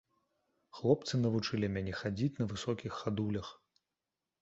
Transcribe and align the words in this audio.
Хлопцы 0.77 1.13
навучылі 1.25 1.71
мяне 1.75 1.93
хадзіць 2.01 2.33
на 2.41 2.51
высокіх 2.55 2.91
хадулях. 3.05 3.57